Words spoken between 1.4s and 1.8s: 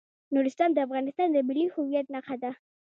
ملي